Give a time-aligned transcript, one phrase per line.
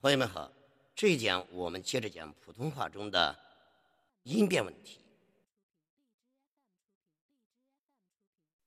[0.00, 0.52] 朋友们好，
[0.94, 3.36] 这一讲我们接着讲普通话中的
[4.22, 5.00] 音变问题，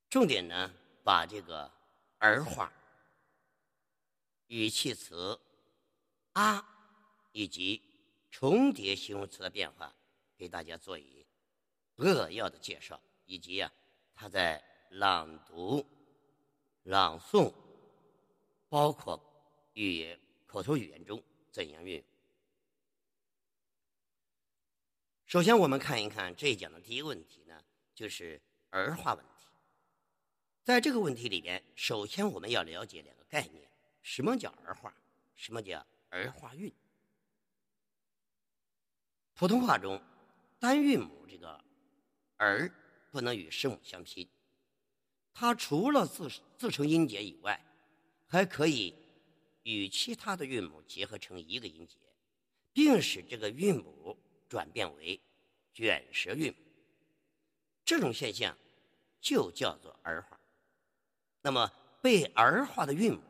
[0.09, 0.69] 重点呢
[1.05, 1.71] 把这个
[2.17, 2.73] 儿化、
[4.47, 5.39] 语气词
[6.33, 6.67] 啊
[7.31, 7.81] 以及
[8.29, 9.95] 重叠形容词的变化
[10.35, 11.25] 给大家做一
[11.95, 13.71] 扼要的介绍，以及啊
[14.13, 15.87] 它在朗读、
[16.83, 17.53] 朗诵，
[18.67, 19.17] 包括
[19.75, 20.19] 语言。
[20.51, 22.03] 口头语言中怎样运用？
[25.25, 27.63] 首先，我们看一看这一讲的第一个问题呢，
[27.95, 29.47] 就是儿化问题。
[30.61, 33.65] 在这个问题里边，首先我们要了解两个概念：
[34.01, 34.93] 什么叫儿化？
[35.35, 36.69] 什么叫儿化韵？
[39.33, 40.01] 普通话中，
[40.59, 41.63] 单韵母这个
[42.35, 42.69] “儿”
[43.09, 44.27] 不能与声母相拼，
[45.33, 47.65] 它除了自自成音节以外，
[48.27, 48.93] 还可以。
[49.63, 51.95] 与其他的韵母结合成一个音节，
[52.73, 54.17] 并使这个韵母
[54.49, 55.19] 转变为
[55.73, 56.57] 卷舌韵母，
[57.85, 58.57] 这种现象
[59.19, 60.39] 就叫做儿化。
[61.41, 63.21] 那么被儿化的韵母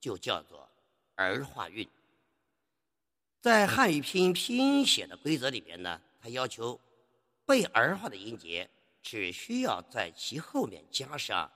[0.00, 0.68] 就叫做
[1.16, 1.88] 儿化韵。
[3.40, 6.80] 在汉语拼音拼音写的规则里边呢，它要求
[7.44, 8.70] 被儿化的音节
[9.02, 11.50] 只需要在其后面加上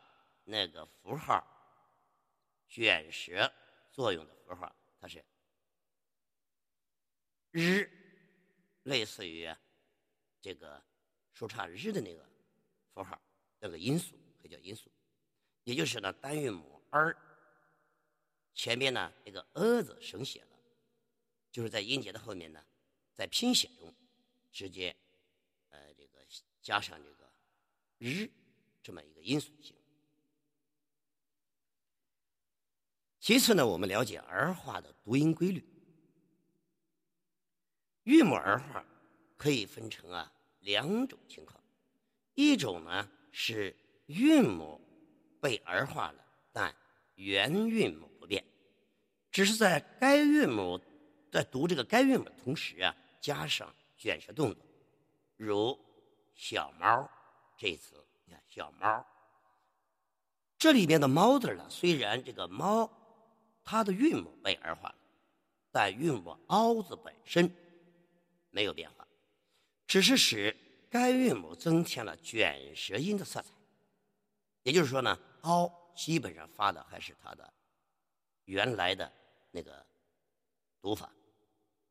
[0.45, 1.45] 那个符号
[2.69, 3.53] 卷舌。
[3.97, 5.25] 作用的符号，它是
[7.51, 7.91] 日，
[8.83, 9.51] 类似于
[10.43, 10.85] 这个
[11.33, 12.23] 说唱日的那个
[12.93, 13.19] 符号，
[13.59, 14.93] 那个音素可以叫音素，
[15.65, 17.17] 也就是呢单韵母儿
[18.53, 20.59] 前边呢那个呃字省写了，
[21.51, 22.63] 就是在音节的后面呢，
[23.15, 23.95] 在拼写中
[24.53, 24.95] 直接
[25.71, 26.23] 呃这个
[26.61, 27.33] 加上这个
[27.97, 28.31] 日
[28.83, 29.75] 这么一个音素性。
[33.27, 35.61] 其次呢，我们了解儿化的读音规律。
[38.05, 38.85] 韵母儿化
[39.37, 41.61] 可以分成啊两种情况，
[42.37, 43.75] 一种呢是
[44.07, 44.81] 韵母
[45.41, 46.73] 被儿化了，但
[47.17, 48.45] 原韵母不变，
[49.33, 50.81] 只是在该韵母
[51.33, 54.65] 在读这个该韵母的同时啊，加上卷舌动作，
[55.37, 55.77] 如
[56.37, 57.11] “小猫”
[57.59, 59.05] 这一词，你看“小猫”，
[60.57, 62.89] 这里边的“猫”字呢，虽然这个“猫”。
[63.69, 64.95] 它的韵母被儿化了，
[65.73, 67.53] 但韵母“凹”字本身
[68.51, 69.05] 没有变化，
[69.89, 70.57] 只是使
[70.89, 73.53] 该韵母增添了卷舌音的色彩。
[74.63, 77.53] 也就是说呢，“凹”基本上发的还是它的
[78.45, 79.13] 原来的
[79.51, 79.85] 那个
[80.81, 81.11] 读法，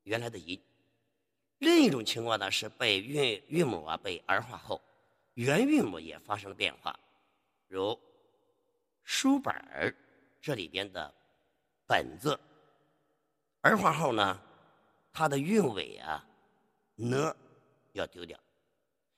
[0.03, 0.57] 原来的音。
[1.57, 4.81] 另一种情况呢，是被韵韵母啊被儿化后，
[5.33, 6.97] 原韵母也发生了变化，
[7.67, 7.99] 如
[9.03, 9.93] 书本儿
[10.41, 11.13] 这里边的。
[11.87, 12.39] 本字
[13.61, 14.41] 儿化后呢，
[15.11, 16.27] 它的韵尾啊，
[16.95, 17.35] 呢
[17.93, 18.39] 要丢掉。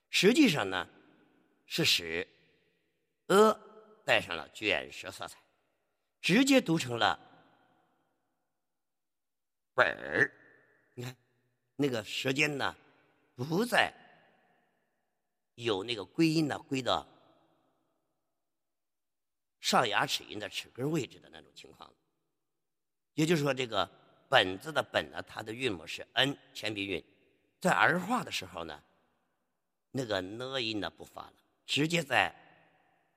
[0.10, 0.88] 实际上呢，
[1.66, 2.28] 是使
[3.28, 3.58] 呃
[4.06, 5.38] 带上了卷舌色彩，
[6.22, 7.20] 直接读成了
[9.74, 10.34] 本儿。
[10.94, 11.16] 你看，
[11.76, 12.76] 那个舌尖呢，
[13.36, 13.94] 不再
[15.56, 17.08] 有那个归音呢，归到
[19.60, 21.94] 上牙齿龈的齿根位置的那种情况。
[23.18, 23.90] 也就是说，这个
[24.30, 27.04] “本”字的“本”呢，它的韵母是 n 前鼻韵，
[27.60, 28.84] 在儿化的时候呢，
[29.90, 31.34] 那个呢音呢不发了，
[31.66, 32.32] 直接在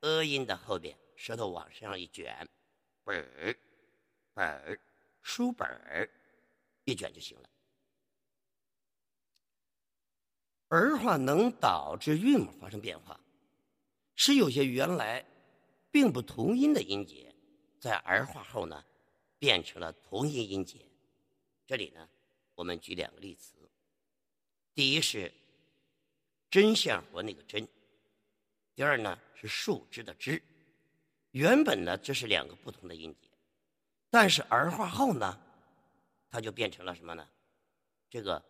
[0.00, 2.48] 呃音的后边，舌头往上一卷，
[3.04, 3.54] 本儿，
[4.32, 4.80] 本儿，
[5.20, 6.08] 书本儿，
[6.84, 7.50] 一卷就行了。
[10.68, 13.20] 儿化能导致韵母发生变化，
[14.16, 15.22] 使有些原来
[15.90, 17.34] 并不同音的音节，
[17.78, 18.82] 在儿化后呢。
[19.40, 20.78] 变成了同音音节。
[21.66, 22.06] 这里呢，
[22.54, 23.56] 我们举两个例词。
[24.74, 25.32] 第一是
[26.50, 27.66] 针线活那个针，
[28.74, 30.40] 第二呢是树枝的枝。
[31.30, 33.28] 原本呢这是两个不同的音节，
[34.10, 35.40] 但是儿化后呢，
[36.28, 37.26] 它就变成了什么呢？
[38.10, 38.44] 这个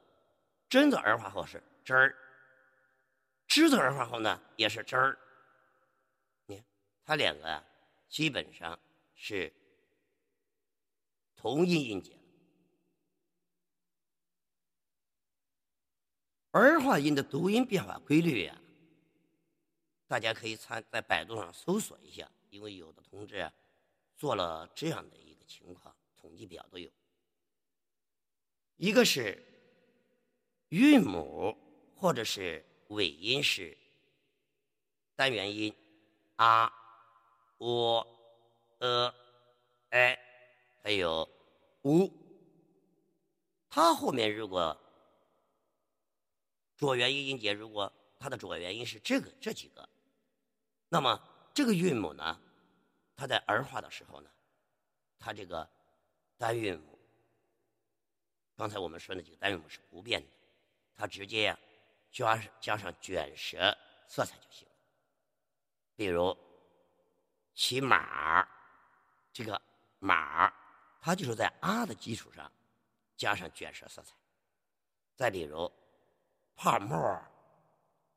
[0.68, 2.16] 真的儿化后是枝儿，
[3.46, 5.16] 枝的儿化后呢也是枝儿。
[6.46, 6.64] 你看，
[7.04, 7.64] 它两个啊，
[8.08, 8.76] 基本上
[9.14, 9.52] 是。
[11.40, 12.14] 同音音节
[16.50, 18.60] 儿化音的读音变化规律呀，
[20.06, 23.50] 大家可以参在百度上搜索一下，因为有的同志
[24.18, 26.90] 做了这样的一个情况，统计表都有。
[28.76, 29.42] 一个是
[30.68, 31.56] 韵母
[31.96, 33.78] 或者是尾音是
[35.16, 35.74] 单元音
[36.36, 36.70] 啊、
[37.56, 38.06] 喔、
[38.80, 39.14] 呃、
[39.88, 40.26] 哎。
[40.82, 41.28] 还有
[41.82, 42.10] u
[43.68, 44.76] 它后面如果
[46.76, 49.88] 浊元音音节，如果它的浊元音是这个这几个，
[50.88, 51.22] 那么
[51.54, 52.40] 这个韵母呢，
[53.14, 54.30] 它在儿化的时候呢，
[55.18, 55.68] 它这个
[56.38, 56.98] 单韵母，
[58.56, 60.28] 刚才我们说那几个单韵母是不变的，
[60.96, 61.58] 它直接呀
[62.10, 63.76] 加加上卷舌
[64.08, 64.74] 色彩就行了。
[65.94, 66.36] 比如
[67.54, 68.48] 骑马，
[69.32, 69.60] 这个
[69.98, 70.52] 马，
[71.00, 72.50] 它就是在啊的基础上。
[73.16, 74.14] 加上卷舌色彩，
[75.14, 75.70] 再比如
[76.56, 77.22] 泡沫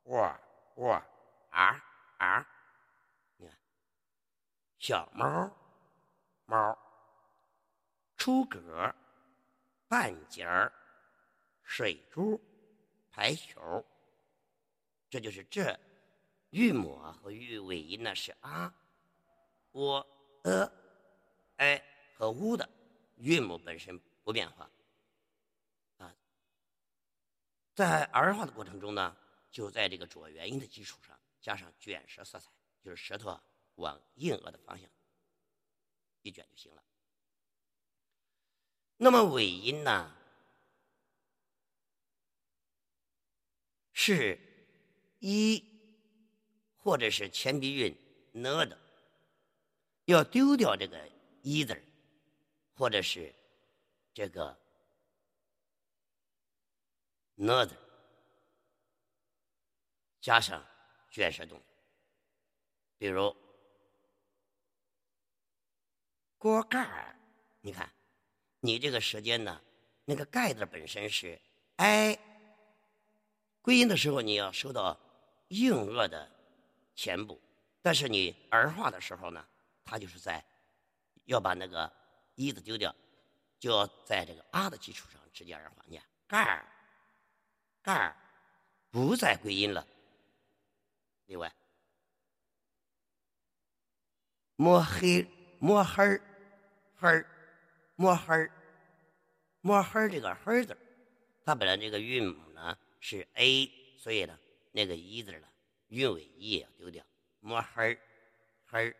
[0.03, 0.39] 窝
[0.75, 0.93] 窝
[1.49, 1.83] 啊
[2.19, 2.47] 啊，
[3.35, 3.57] 你看
[4.79, 5.51] 小猫
[6.45, 6.79] 猫
[8.15, 8.95] 出格
[9.89, 10.71] 半截儿
[11.63, 12.39] 水珠
[13.11, 13.85] 排球，
[15.09, 15.77] 这就是这
[16.51, 18.73] 韵母啊和韵尾音呢是啊、
[19.73, 20.07] 喔、
[20.43, 20.71] 呃、
[21.57, 21.89] 哎。
[22.23, 22.69] 和乌的
[23.17, 24.69] 韵母本身不变化。
[25.97, 26.15] 啊
[27.75, 29.17] 在儿化的过程中呢，
[29.51, 32.49] 就在这个主要元音的基础上加上卷舌色彩，
[32.81, 33.37] 就是舌头
[33.75, 34.89] 往硬腭的方向
[36.21, 36.81] 一卷就行了。
[38.95, 40.15] 那么尾音呢，
[43.91, 44.39] 是
[45.19, 45.61] 一
[46.77, 47.93] 或者是前鼻韵
[48.31, 48.79] 呢的，
[50.05, 51.05] 要丢掉这个
[51.41, 51.73] 一字
[52.73, 53.33] 或者是
[54.13, 54.57] 这个。
[57.35, 57.75] another
[60.21, 60.63] 加上
[61.09, 61.65] 卷舌动作，
[62.97, 63.35] 比如
[66.37, 67.15] 锅盖儿，
[67.59, 67.91] 你看，
[68.59, 69.59] 你这个舌尖呢，
[70.05, 71.41] 那个盖字本身是
[71.77, 72.17] i，
[73.63, 74.97] 归音的时候你要收到
[75.47, 76.31] 硬腭的
[76.95, 77.41] 前部，
[77.81, 79.45] 但是你儿化的时候呢，
[79.83, 80.45] 它就是在
[81.25, 81.91] 要把那个
[82.35, 82.95] 一字丢掉，
[83.59, 86.65] 就要在这个啊的基础上直接而化念盖儿。
[87.81, 88.15] 盖儿
[88.89, 89.85] 不再归音了。
[91.25, 91.53] 另外，
[94.55, 95.25] 摸黑
[95.59, 96.21] 摸黑儿
[96.95, 97.25] 黑儿
[97.95, 98.51] 摸黑儿
[99.61, 100.77] 摸黑儿这个黑字，
[101.45, 104.39] 它本来这个韵母呢是 a，所以呢
[104.71, 105.47] 那个一字呢
[105.87, 107.05] 韵尾一也要丢掉。
[107.39, 107.99] 摸黑儿
[108.65, 108.95] 黑儿。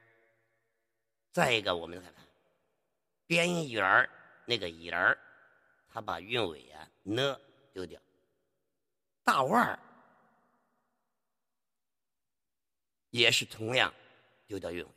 [1.32, 2.23] 再一个，我们看看
[3.28, 4.10] 边缘儿
[4.46, 5.18] 那个眼儿，
[5.90, 7.40] 它把韵尾啊呢
[7.72, 8.00] 丢掉。
[9.24, 9.80] 大腕儿
[13.10, 13.94] 也是同样
[14.46, 14.90] 丢掉韵尾。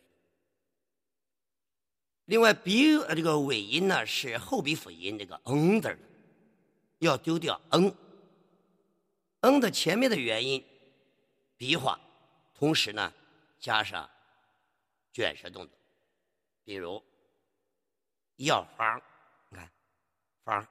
[2.25, 5.99] 另外，鼻呃这个尾音呢是后鼻辅音这个嗯字的，
[6.99, 7.95] 要丢掉嗯。
[9.41, 10.65] 嗯的前面的元音
[11.57, 12.01] 鼻化，
[12.53, 13.15] 同时呢
[13.61, 14.11] 加上
[15.13, 15.79] 卷舌动作，
[16.65, 17.01] 比如
[18.37, 19.03] 药方，
[19.51, 19.71] 你看
[20.45, 20.69] 方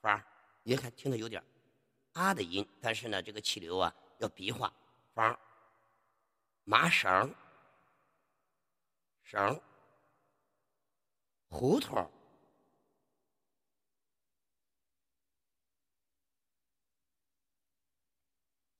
[0.00, 0.22] 方，
[0.62, 1.42] 你看听着有点。
[2.12, 4.72] 啊的音，但是呢，这个气流啊要鼻化，
[5.14, 5.38] 方
[6.64, 7.32] 麻绳
[9.22, 9.60] 绳
[11.48, 12.10] 胡同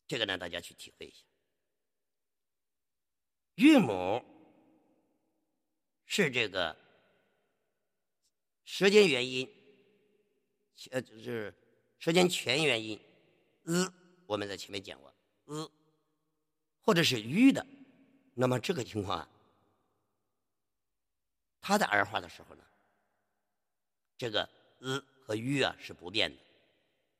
[0.08, 1.24] 这个呢，大家去体会一下。
[3.54, 4.24] 韵母
[6.04, 6.76] 是这个
[8.70, 9.50] 舌尖元音，
[10.92, 11.52] 呃，就是
[11.98, 12.98] 舌尖前元音。
[13.64, 13.92] 呃，
[14.26, 15.12] 我们在前面讲过，
[15.46, 15.68] 呃，
[16.80, 17.66] 或者是吁的，
[18.32, 19.28] 那么这个情况啊，
[21.60, 22.64] 它在儿化的时候呢，
[24.16, 24.48] 这个
[24.78, 26.40] 呃和吁啊是不变的，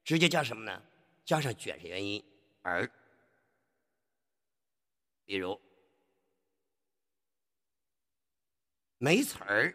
[0.05, 0.81] 直接加什么呢？
[1.25, 2.25] 加上卷舌元音
[2.63, 2.89] 儿，
[5.25, 5.61] 比如
[8.99, 9.75] 没词儿。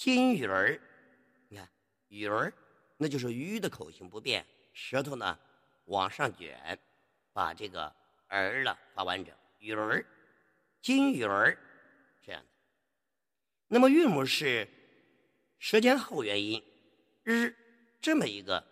[0.00, 0.80] 金鱼儿，
[1.48, 1.68] 你看
[2.08, 2.50] 鱼儿，
[2.96, 5.38] 那就是鱼的口型不变，舌头呢
[5.84, 6.78] 往上卷，
[7.34, 7.94] 把这个
[8.28, 9.36] 儿了发完整。
[9.58, 10.02] 鱼儿，
[10.80, 11.54] 金鱼儿，
[12.22, 12.48] 这样的。
[13.68, 14.66] 那么韵母是
[15.58, 16.64] 舌尖后元音
[17.22, 17.54] 日
[18.00, 18.66] 这么一个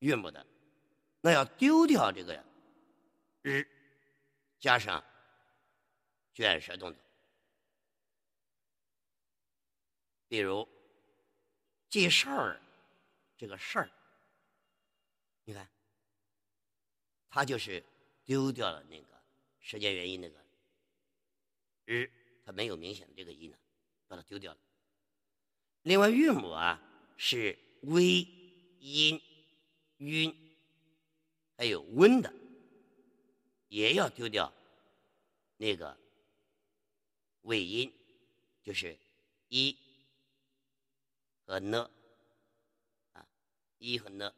[0.00, 0.46] 韵母的，
[1.22, 2.44] 那要丢掉这个
[3.40, 3.66] 日，
[4.58, 5.02] 加上
[6.34, 6.99] 卷舌动作。
[10.30, 10.68] 比如
[11.88, 12.62] 记事儿，
[13.36, 13.90] 这个事儿，
[15.42, 15.68] 你看，
[17.28, 17.84] 它就是
[18.24, 19.20] 丢掉了那个
[19.58, 20.40] 时间原因那个
[21.84, 22.08] 日，
[22.44, 23.58] 它没有明显的这个音呢，
[24.06, 24.58] 把它丢掉了。
[25.82, 26.80] 另外韵母啊
[27.16, 28.20] 是微
[28.78, 29.20] 音
[29.96, 30.32] 晕，
[31.56, 32.32] 还有温的，
[33.66, 34.52] 也要丢掉
[35.56, 35.98] 那个
[37.42, 37.92] 尾音
[38.62, 38.96] 就是
[39.48, 39.76] 一
[41.50, 41.90] 和呢
[43.12, 43.26] 啊，
[43.78, 44.32] 一和呢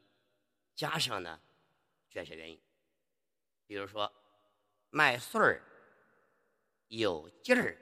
[0.75, 1.39] 加上呢
[2.09, 2.59] 卷舌元音。
[3.67, 4.11] 比如说，
[4.89, 5.63] 麦穗儿
[6.87, 7.77] 有劲儿，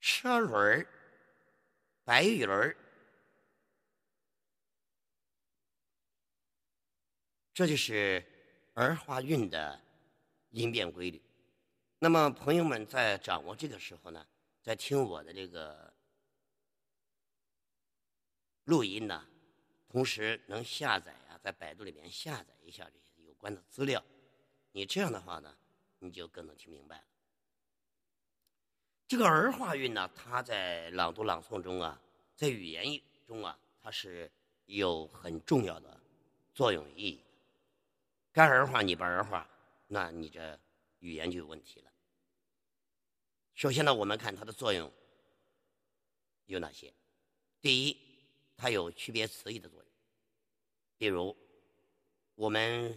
[0.00, 0.88] 车轮儿，
[2.02, 2.76] 白云儿，
[7.54, 8.24] 这就是
[8.74, 9.80] 儿化韵的
[10.50, 11.22] 音变规律。
[12.00, 14.26] 那么，朋友们在掌握这个时候呢，
[14.68, 15.90] 在听我的这个
[18.64, 19.26] 录音呢，
[19.88, 24.04] 同时能下载啊，在百度里面下载一下这些有关的资料。
[24.72, 25.56] 你这样的话呢，
[26.00, 27.04] 你就更能听明白了。
[29.06, 31.98] 这个儿化韵呢，它在朗读朗诵中啊，
[32.36, 32.84] 在语言
[33.26, 34.30] 中啊，它是
[34.66, 35.98] 有很重要的
[36.52, 37.24] 作用意义。
[38.32, 39.48] 该儿化你不儿化，
[39.86, 40.60] 那你这
[40.98, 41.90] 语言就有问题了。
[43.58, 44.88] 首先呢，我们看它的作用
[46.46, 46.94] 有哪些？
[47.60, 47.98] 第一，
[48.56, 49.92] 它有区别词义的作用。
[50.96, 51.36] 比如，
[52.36, 52.96] 我们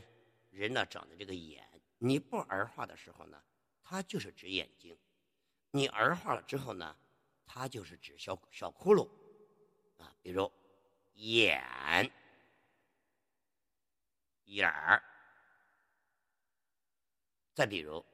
[0.52, 3.44] 人呢长的这个眼，你不儿化的时候呢，
[3.82, 4.96] 它就是指眼睛；
[5.72, 6.96] 你儿化了之后呢，
[7.44, 9.10] 它就是指小小窟窿
[9.98, 10.16] 啊。
[10.22, 10.52] 比如
[11.14, 11.60] 眼、
[14.44, 15.04] 眼儿，
[17.56, 18.06] 再比如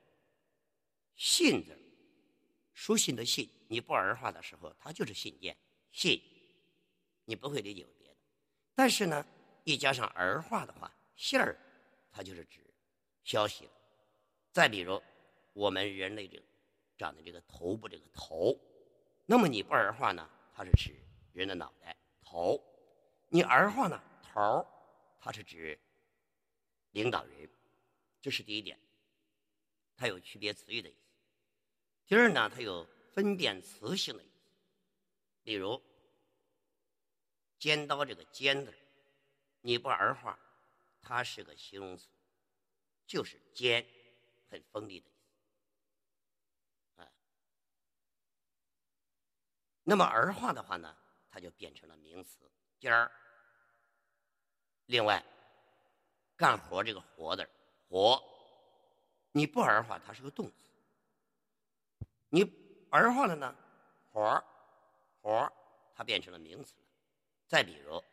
[1.14, 1.78] 信字。
[2.78, 5.58] 书信的信，你不儿化的时候，它就是信件，
[5.92, 6.22] 信，
[7.26, 8.16] 你不会理解为别的。
[8.76, 9.26] 但是呢，
[9.64, 11.58] 一加上儿化的话，信儿，
[12.12, 12.64] 它就是指
[13.24, 13.72] 消息了。
[14.52, 15.02] 再比如，
[15.54, 16.44] 我们人类这个
[17.00, 18.56] 长的这个头部这个头，
[19.26, 20.96] 那么你不儿化呢，它是指
[21.34, 22.62] 人的脑袋头；
[23.30, 24.64] 你儿化呢，头，
[25.20, 25.78] 它是指
[26.92, 27.50] 领导人。
[28.22, 28.80] 这是第一点，
[29.96, 31.07] 它有区别词语的意思。
[32.08, 34.34] 第二呢，它有分辨词性的意思。
[35.44, 35.82] 例如，
[37.60, 38.74] 尖刀这个“尖”字，
[39.60, 40.40] 你不儿化，
[41.02, 42.08] 它是个形容词，
[43.06, 43.86] 就是尖，
[44.50, 45.12] 很锋利的意
[46.96, 47.02] 思。
[47.02, 47.12] 啊，
[49.84, 50.98] 那么儿化的话呢，
[51.30, 52.50] 它就变成了名词
[52.80, 53.12] “尖儿”。
[54.88, 55.22] 另外，
[56.38, 57.50] 干活这个“活”字
[57.90, 58.24] ，“活”，
[59.34, 60.67] 你不儿化，它是个动词。
[62.30, 62.44] 你
[62.90, 63.56] 儿化了呢，
[64.12, 64.44] 活儿，
[65.22, 65.54] 活儿，
[65.96, 66.84] 它变成了名词了。
[67.48, 68.04] 再比如，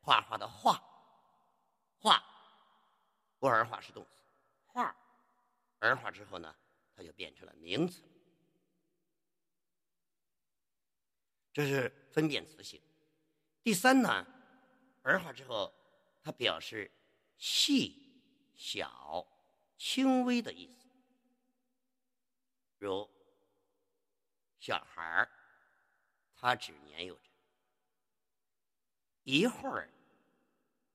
[0.00, 0.82] 画画的画，
[1.98, 2.22] 画，
[3.38, 4.10] 不儿化是动词，
[4.66, 4.96] 画，
[5.78, 6.54] 儿化之后呢，
[6.96, 8.02] 它就变成了名词。
[11.52, 12.80] 这是分辨词性。
[13.62, 14.26] 第三呢，
[15.02, 15.72] 儿化之后，
[16.22, 16.90] 它表示
[17.36, 19.24] 细小、
[19.76, 20.88] 轻微的意思，
[22.78, 23.08] 如。
[24.60, 25.30] 小孩儿，
[26.36, 27.30] 他指年幼者；
[29.22, 29.90] 一会儿，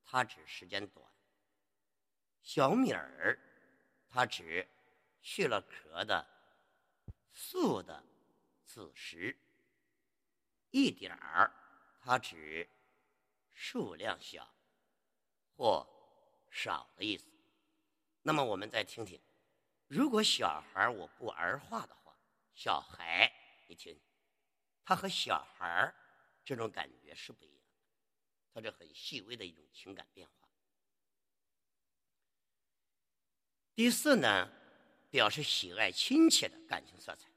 [0.03, 1.03] 他指时间短；
[2.43, 3.39] 小米儿，
[4.07, 4.67] 他指
[5.19, 6.27] 去了壳的
[7.33, 8.05] 素的
[8.63, 9.35] 子时；
[10.69, 11.51] 一点儿，
[11.99, 12.69] 他指
[13.51, 14.47] 数量小
[15.57, 15.87] 或
[16.51, 17.27] 少的意思。
[18.21, 19.19] 那么，我们再听听，
[19.87, 22.15] 如果小孩我不儿化的话，
[22.53, 23.33] 小孩。
[23.67, 23.99] 你听，
[24.83, 25.93] 他和小孩
[26.43, 27.85] 这种感觉是不一样的，
[28.53, 30.47] 他这很细微的一种情感变化。
[33.73, 34.49] 第四呢，
[35.09, 37.29] 表示喜爱亲切的感情色彩，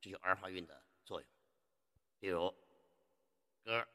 [0.00, 1.28] 这就儿化韵的作用。
[2.18, 2.54] 比如
[3.62, 3.86] 歌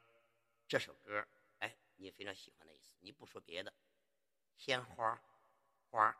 [0.67, 1.27] 这首歌
[1.59, 3.73] 哎，你非常喜欢的意思，你不说别的，
[4.55, 5.19] 鲜花
[5.89, 6.15] 花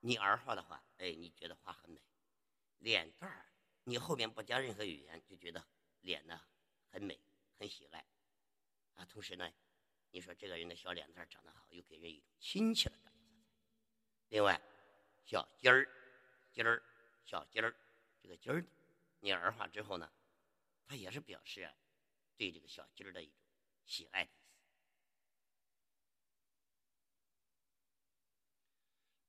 [0.00, 2.02] 你儿化的话，哎，你觉得花很美，
[2.78, 3.46] 脸蛋儿。
[3.88, 5.66] 你后面不加任何语言，就觉得
[6.02, 6.38] 脸呢
[6.90, 7.18] 很美，
[7.58, 8.04] 很喜爱
[8.92, 9.04] 啊。
[9.06, 9.50] 同时呢，
[10.10, 13.18] 你说这个人的小脸蛋长得好，又给人一种亲切的感觉。
[14.28, 14.60] 另外，
[15.24, 15.88] 小鸡儿、
[16.52, 16.82] 鸡儿、
[17.24, 17.74] 小鸡儿，
[18.20, 18.62] 这个鸡儿，
[19.20, 20.12] 你儿化之后呢，
[20.84, 21.72] 它也是表示
[22.36, 23.34] 对这个小鸡儿的一种
[23.86, 24.28] 喜爱。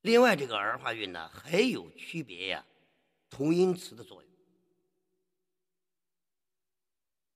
[0.02, 2.68] 另外，这个儿化韵呢还有区别呀，
[3.30, 4.29] 同音词的作用。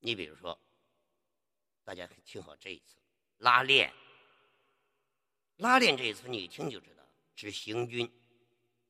[0.05, 0.60] 你比如说，
[1.86, 2.98] 大家听好这一次，
[3.38, 3.93] 拉练。
[5.55, 8.12] 拉练这一词，你一听就知道指行军、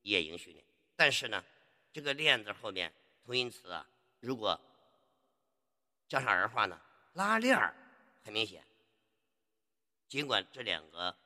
[0.02, 0.66] 夜营训练。
[0.96, 1.44] 但是呢，
[1.92, 2.92] 这个“练”字后面
[3.22, 4.60] 同音词啊，如果
[6.08, 7.76] 加上儿化呢，拉链儿
[8.24, 8.66] 很明显。
[10.08, 11.16] 尽管这两个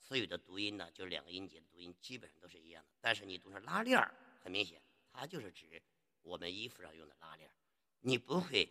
[0.00, 4.80] 词语的读音呢，就是两个音节的读音基本上都是一样的，但是你读成拉链儿，很明显，
[5.12, 5.82] 它就是指
[6.22, 7.52] 我们衣服上用的拉链儿，
[8.00, 8.66] 你不会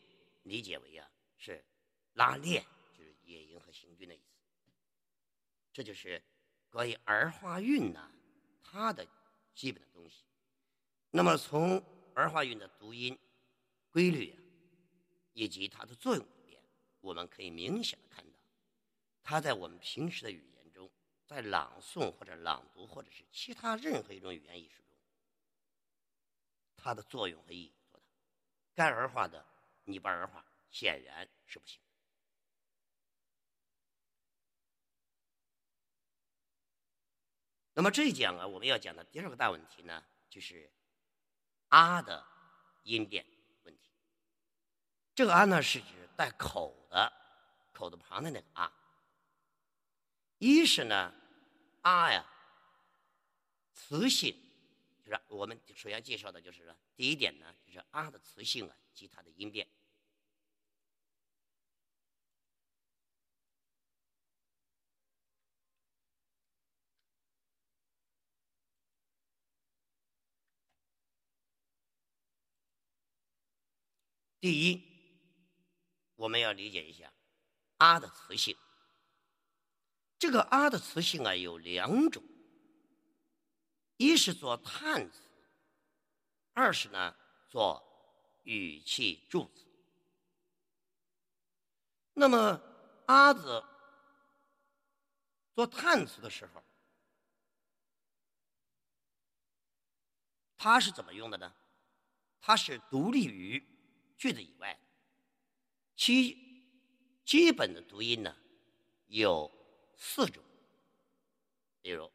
[0.47, 1.63] 理解为啊是
[2.13, 4.25] 拉链，就是野营和行军的意思。
[5.71, 6.23] 这就是
[6.69, 8.11] 关于儿化韵呢，
[8.63, 9.07] 它的
[9.53, 10.23] 基本的东西。
[11.11, 11.83] 那么从
[12.15, 13.17] 儿化韵的读音
[13.91, 14.37] 规律啊，
[15.33, 16.61] 以及它的作用里面，
[16.99, 18.39] 我们可以明显的看到，
[19.21, 20.89] 它在我们平时的语言中，
[21.25, 24.97] 在朗诵或者朗读或者是其他任何一种语言艺术中，
[26.75, 28.05] 它的作用和意义有多大？
[28.73, 29.45] 该儿化的
[29.87, 31.79] 你不儿化，显然是不行。
[37.73, 40.69] 那么这一讲啊，我们要讲的第二个大问题呢，就是
[41.69, 42.25] “啊”的
[42.83, 43.25] 音变
[43.63, 43.91] 问题。
[45.15, 47.13] 这个“啊”呢，是指带口的
[47.71, 48.73] 口字旁的那个“啊”。
[50.39, 51.13] 一是呢
[51.81, 52.25] ，“啊”呀，
[53.73, 54.35] 词性，
[55.07, 59.65] 就是我们首先介绍的就是第一点呢，就是“啊”的词性啊及它的音变。
[74.41, 74.83] 第一，
[76.15, 77.13] 我们要理解一下
[77.79, 78.57] “啊”的词性。
[80.19, 82.21] 这个“啊”的词性啊有两种，
[83.97, 85.21] 一是做叹词，
[86.53, 87.15] 二是呢
[87.49, 87.83] 做
[88.43, 89.65] 语气助词。
[92.13, 92.61] 那么
[93.05, 93.63] “啊”字
[95.53, 96.63] 做叹词的时候，
[100.55, 101.53] 它是怎么用的呢？
[102.39, 103.63] 它是独立于。
[104.17, 104.79] 句子以外，
[105.95, 106.63] 其
[107.23, 108.35] 基本的读音呢
[109.05, 109.51] 有
[109.95, 110.43] 四种，
[111.83, 112.11] 比如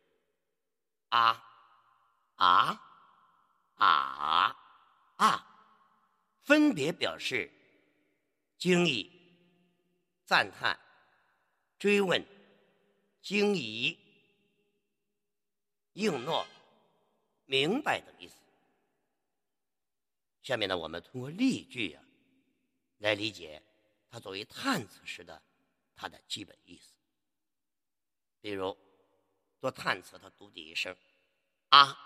[1.10, 1.51] 啊、
[2.44, 2.82] 啊、
[3.76, 4.56] 啊、
[5.16, 5.46] 啊，
[6.40, 7.48] 分别表示
[8.58, 9.08] 惊异、
[10.24, 10.76] 赞叹、
[11.78, 12.20] 追问、
[13.20, 13.96] 惊疑、
[15.92, 16.44] 应诺、
[17.44, 18.34] 明白的意思。
[20.42, 22.02] 下面呢，我们通过例句啊，
[22.98, 23.62] 来理解
[24.10, 25.40] 它作为叹词时的
[25.94, 26.92] 它的基本意思。
[28.40, 28.76] 比如
[29.60, 30.96] 做叹词，它读第一声
[31.68, 31.96] 啊，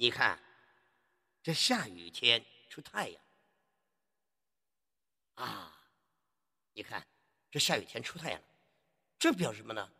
[0.00, 0.40] 你看
[1.42, 3.22] 这下雨天出太阳
[5.34, 5.76] 啊，
[6.72, 7.06] 你看
[7.50, 8.42] 这下雨天出太阳，
[9.18, 9.92] 这表示什么呢？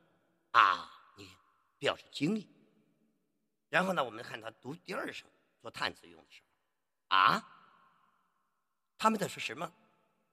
[0.53, 1.37] 啊，你
[1.79, 2.49] 表示经历。
[3.69, 5.29] 然后呢，我们看他读第二声
[5.61, 6.49] 做叹词用的时候。
[7.19, 7.45] 啊，
[8.97, 9.71] 他们在说什么？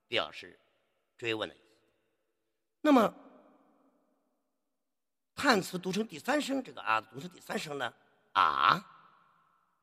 [0.08, 0.58] 表示
[1.18, 1.66] 追问的意思。
[2.80, 3.14] 那么
[5.36, 7.94] 叹词读成第三声，这个啊读成第三声呢？
[8.32, 8.97] 啊，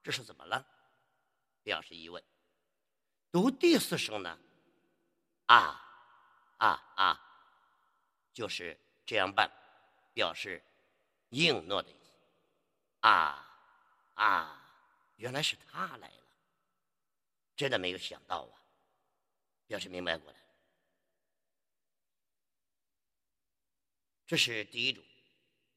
[0.05, 0.65] 这是怎么了？
[1.63, 2.23] 表示疑问。
[3.33, 4.39] 读第四声呢？
[5.47, 5.81] 啊
[6.59, 7.21] 啊啊，
[8.33, 9.51] 就是这样办，
[10.13, 10.63] 表示
[11.31, 12.13] 应诺的意思。
[13.01, 13.51] 啊
[14.15, 14.63] 啊，
[15.17, 16.25] 原来是他来了。
[17.57, 18.61] 真的没有想到啊！
[19.67, 20.39] 表示明白过来，
[24.27, 25.03] 这是第一种。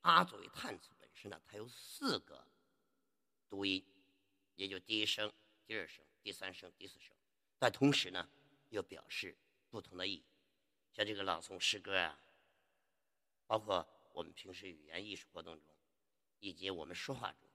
[0.01, 2.45] 啊作为叹词本身呢，它有四个
[3.49, 3.85] 读音，
[4.57, 5.31] 也就第一声、
[5.65, 7.15] 第二声、第三声、第四声，
[7.57, 8.29] 但同时呢，
[8.69, 9.37] 又表示
[9.69, 10.25] 不同的意义。
[10.91, 12.19] 像这个朗诵诗歌啊，
[13.45, 15.73] 包括我们平时语言艺术活动中，
[16.39, 17.47] 以及我们说话中、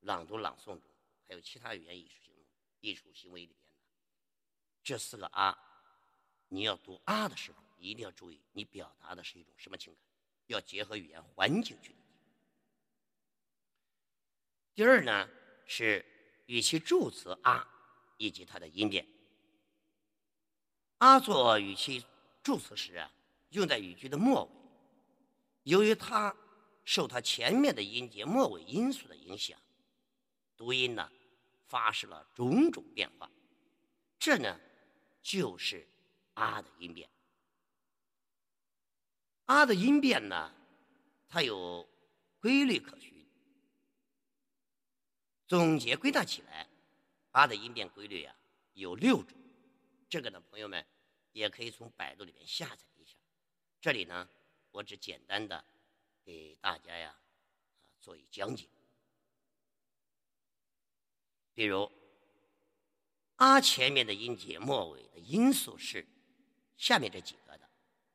[0.00, 0.82] 朗读朗诵中，
[1.28, 2.44] 还有其他语言艺术行动。
[2.80, 3.78] 艺术行为里边的
[4.82, 5.56] 这四个啊，
[6.48, 10.02] 你要读啊的时候，一定要注意，你表达的是一种什么情感，
[10.46, 12.00] 要结合语言环境去理解。
[14.72, 15.28] 第二呢，
[15.66, 16.02] 是
[16.50, 17.64] 语气助词啊
[18.16, 19.06] 以及它的音变。
[20.98, 22.04] 啊做语气
[22.42, 23.08] 助词时啊，
[23.50, 24.50] 用在语句的末尾，
[25.62, 26.34] 由于它
[26.84, 29.56] 受它前面的音节末尾因素的影响，
[30.56, 31.08] 读音呢。
[31.68, 33.30] 发生了种种变化，
[34.18, 34.58] 这呢
[35.22, 35.86] 就是
[36.34, 37.08] 啊的音变。
[39.44, 40.52] 啊的音变呢，
[41.28, 41.88] 它有
[42.40, 43.19] 规律可循。
[45.50, 46.68] 总结归纳起来，
[47.32, 48.32] 啊的音变规律啊
[48.74, 49.36] 有六种。
[50.08, 50.86] 这个呢，朋友们
[51.32, 53.16] 也可以从百度里面下载一下。
[53.80, 54.28] 这里呢，
[54.70, 55.64] 我只简单的
[56.24, 57.18] 给大家呀啊
[58.00, 58.68] 做一讲解。
[61.52, 61.90] 比如，
[63.34, 66.06] 啊前面的音节末尾的因素是
[66.76, 67.68] 下面这几个的，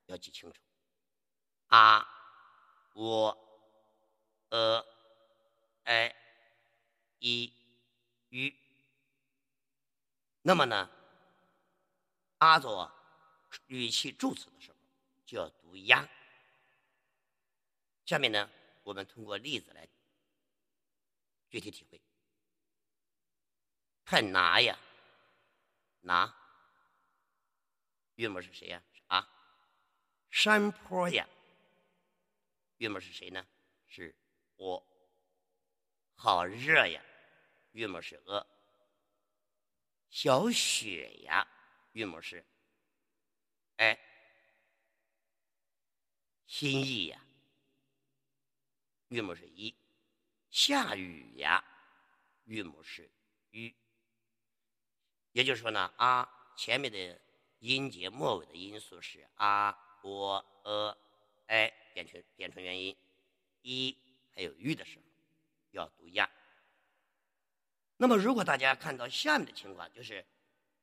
[0.05, 0.61] 要记清楚。
[1.67, 2.07] 啊、
[2.93, 3.37] 我、
[4.47, 4.85] 呃、
[5.83, 6.15] 哎、
[7.19, 7.51] 一、
[8.29, 8.55] 与。
[10.41, 10.89] 那么呢，
[12.37, 12.91] 阿佐
[13.67, 14.77] 语气助词的时候
[15.25, 16.07] 就要读呀。
[18.05, 18.49] 下面呢，
[18.83, 19.87] 我们通过例子来
[21.49, 21.99] 具体体会。
[24.03, 24.77] 看拿呀，
[26.01, 26.31] 拿，
[28.15, 28.83] 韵母是谁呀？
[29.07, 29.27] 啊。
[30.29, 31.27] 山坡呀，
[32.77, 33.47] 韵母是谁呢？
[33.87, 34.15] 是
[34.57, 34.94] 我。
[36.15, 37.01] 好热呀，
[37.73, 38.45] 韵母是呃。
[40.09, 41.47] 小雪呀，
[41.91, 42.45] 韵母是
[43.75, 43.99] 哎。
[46.47, 47.21] 心意呀，
[49.09, 49.75] 韵母是一。
[50.49, 51.63] 下雨呀，
[52.45, 53.11] 韵母是
[53.51, 53.75] 雨。
[55.33, 57.19] 也就是说呢，啊前面的
[57.59, 60.97] 音节末尾的音素是啊、喔、呃、
[61.47, 62.95] 哎，变成变成元音，
[63.63, 63.97] 一
[64.33, 65.04] 还有玉的时候
[65.77, 66.29] 要读呀。
[67.97, 70.25] 那么如果大家看到下面的情况，就是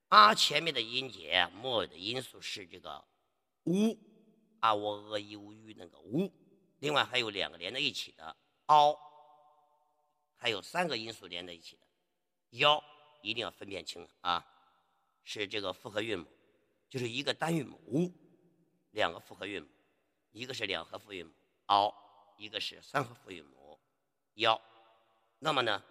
[0.09, 3.05] 啊前面的音节末尾的音素是这个
[3.64, 3.98] 乌，
[4.61, 6.33] 啊喔呃一乌那个乌，
[6.78, 8.98] 另外还有两个连在一起的凹，
[10.37, 11.87] 还有三个音素连在一起的
[12.50, 12.83] 幺。
[13.24, 14.44] 一定要分辨清啊，
[15.22, 16.26] 是这个复合韵母，
[16.88, 18.12] 就是一个单韵母乌，
[18.90, 19.68] 两个复合韵母，
[20.33, 21.33] 一个是两合复韵母
[21.66, 23.78] 凹，一个是三合复韵母
[24.35, 24.61] 幺。
[25.44, 25.83] 那么呢，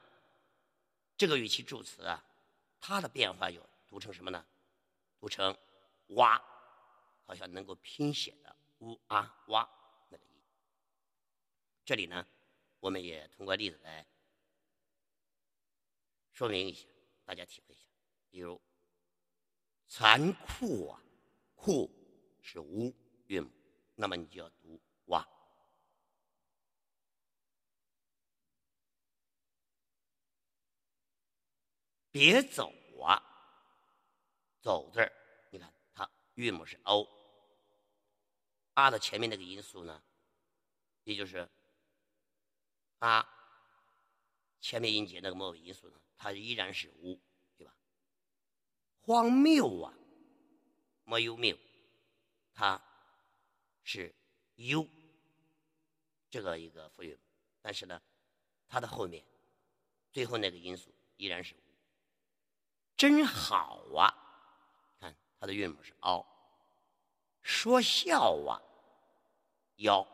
[1.18, 2.24] 这个语气助词啊，
[2.80, 4.46] 它的变化有读成什么呢？
[5.20, 5.54] 读成
[6.16, 6.42] 哇，
[7.26, 9.70] 好像能够拼写的乌啊哇
[10.08, 10.42] 那个音。
[11.84, 12.26] 这里呢，
[12.80, 14.08] 我们也通过例子来
[16.32, 16.88] 说明一下。
[17.26, 17.86] 大家体会一下，
[18.30, 18.60] 比如
[19.88, 21.04] “残酷”啊
[21.56, 21.92] ，“酷”
[22.42, 22.94] 是无
[23.28, 23.52] 韵母，
[23.96, 25.28] 那么你就要读“哇”。
[32.12, 33.24] 别走啊
[34.62, 35.12] ，“走”字儿，
[35.50, 37.08] 你看它韵母是 o，
[38.74, 40.04] 啊的前面那个音素呢，
[41.04, 41.50] 也就是
[43.00, 43.28] 啊
[44.60, 46.00] 前面音节那个末尾音素呢。
[46.18, 47.20] 它依然是无，
[47.58, 47.76] 对吧？
[49.00, 49.92] 荒谬啊，
[51.04, 51.58] 没有谬，
[52.54, 52.80] 它
[53.84, 54.14] 是
[54.58, 54.88] u
[56.30, 57.18] 这个一个复韵，
[57.60, 58.00] 但是呢，
[58.68, 59.26] 它的后面
[60.12, 61.56] 最后那个音素依然是。
[63.02, 64.14] 真好啊，
[65.00, 66.24] 看它的韵母是 o。
[67.42, 68.62] 说笑啊，
[69.78, 70.08] 腰，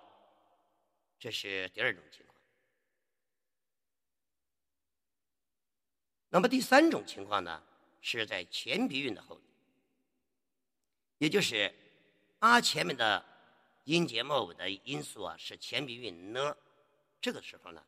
[1.19, 2.37] 这是第二种情况。
[6.29, 7.61] 那么第三种情况呢，
[7.99, 9.43] 是在前鼻韵的后面，
[11.17, 11.75] 也就是
[12.39, 13.21] 啊前面的
[13.83, 16.55] 音节末尾的音素啊是前鼻韵呢，
[17.19, 17.85] 这个时候呢，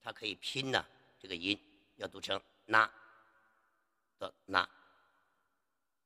[0.00, 0.86] 它可以拼呢
[1.18, 1.60] 这个音
[1.96, 2.88] 要读成那
[4.20, 4.68] 的那。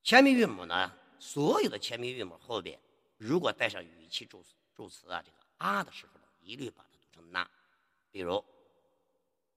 [0.03, 2.81] 前鼻韵母呢，所有的前鼻韵母后边
[3.19, 7.51] 如果带上语气助词助词啊这个啊的时候呢，一律把它读成那。
[8.11, 8.43] 比如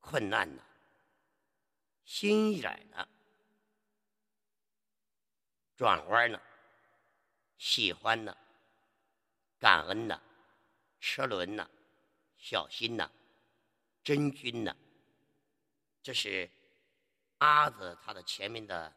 [0.02, 0.63] 困难呢。
[2.04, 3.06] 心眼呢，
[5.76, 6.41] 转弯呢，
[7.58, 8.38] 喜欢呢，
[9.60, 10.17] 感恩呢，
[11.02, 11.70] 车轮呢，
[12.38, 13.12] 小心呢，
[14.06, 14.74] 真君呢，
[16.02, 16.50] 这是
[17.39, 18.93] 阿字它的前面的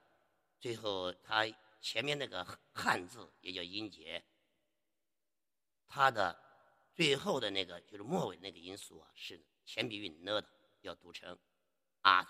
[0.59, 1.45] 最后，它
[1.81, 4.25] 前面那个汉字也叫音节，
[5.89, 6.39] 它的
[6.95, 10.49] 最后的那个就是末尾那个音素啊，是前鼻韵呢的，
[10.81, 11.39] 要读成
[12.03, 12.29] 阿。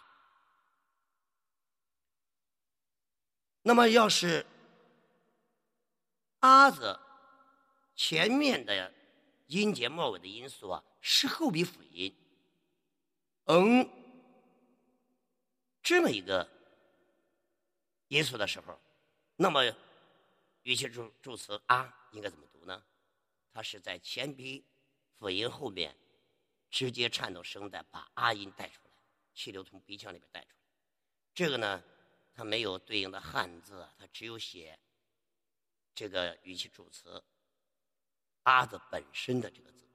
[3.63, 4.47] 那么，要是
[6.41, 6.99] “啊”字
[7.95, 8.95] 前面的
[9.49, 12.17] 音节末尾的音素啊是后鼻辅音，
[13.45, 13.87] 嗯，
[15.91, 16.49] 这么一个
[18.07, 18.81] 因素的时候，
[19.35, 19.65] 那么
[20.63, 22.81] 语气助助词“啊”应该怎么读呢？
[23.53, 24.65] 它是在前鼻
[25.19, 25.97] 辅音后面
[26.71, 28.93] 直接颤抖声带，把“啊”音带出来，
[29.35, 30.57] 气流从鼻腔里边带出来。
[31.35, 31.83] 这个呢？
[32.33, 34.79] 它没有对应的汉字，它只有写
[35.93, 37.21] 这个语气助词
[38.45, 39.89] “啊”字本身的这个字。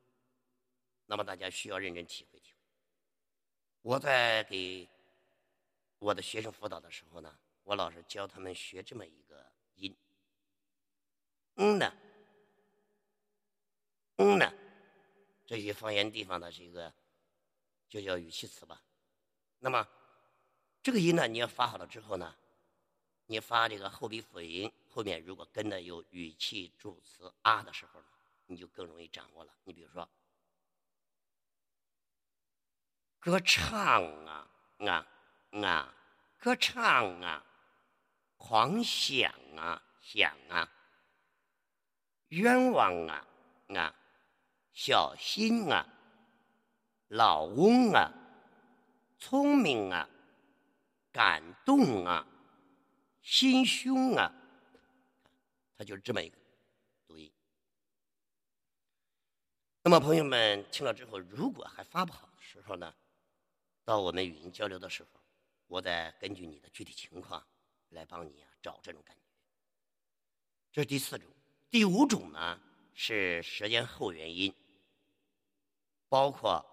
[1.05, 2.59] 那么大家需要认真体会体会。
[3.81, 4.89] 我在给
[6.05, 9.97] 我的学生辅导的时候呢，我老是教他们学这么一个音
[11.57, 11.91] ，“嗯呢，
[14.17, 14.53] 嗯呢”，
[15.47, 16.93] 这些方言地方的这个
[17.89, 18.83] 就叫语气词吧。
[19.59, 19.87] 那么。
[20.83, 22.35] 这个音呢，你要发好了之后呢，
[23.25, 28.05] 你发这个后鼻辅音后面如果跟的有语气助词啊的时候呢，
[28.45, 29.51] 你就更容易掌握了。
[29.63, 30.07] 你比如说，
[33.19, 35.07] 歌唱啊啊
[35.53, 35.94] 啊，
[36.45, 37.43] 歌唱啊，
[38.37, 40.71] 狂想啊，想啊，
[42.27, 43.25] 冤枉啊
[43.69, 43.95] 啊，
[44.71, 45.91] 小心啊，
[47.07, 48.13] 老翁啊，
[49.17, 50.07] 聪明啊，
[51.11, 52.27] 感动啊，
[53.23, 54.31] 心胸啊，
[55.75, 56.37] 它就是这么一个
[57.07, 57.33] 读音。
[59.81, 62.93] 那么朋友们听了之后，如果还发不好的时候呢，
[63.83, 65.14] 到我们语音交流的时候，
[65.67, 67.45] 我再根据你的具体情况。
[67.89, 69.21] 来帮你啊找这种感觉，
[70.73, 71.25] 这是第四种。
[71.69, 72.59] 第五种呢
[72.93, 74.53] 是舌尖后元音，
[76.09, 76.65] 包括